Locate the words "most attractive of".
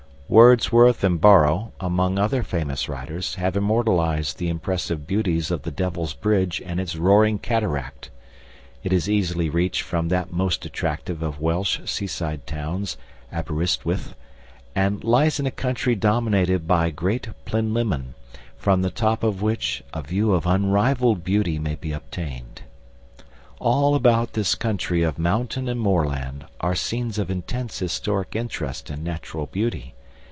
10.31-11.41